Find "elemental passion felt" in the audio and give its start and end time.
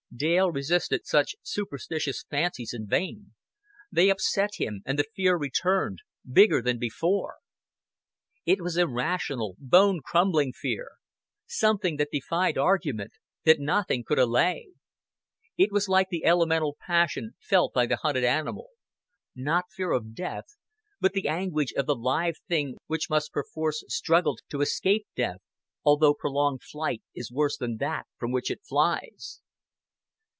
16.25-17.71